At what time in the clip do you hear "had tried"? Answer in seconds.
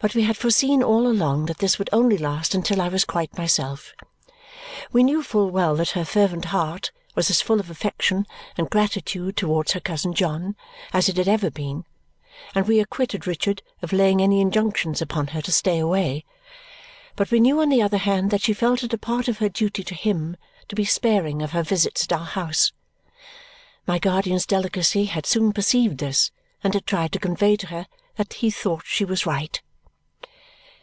26.74-27.12